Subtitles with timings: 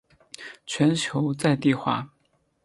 [0.65, 2.11] 全球在地化。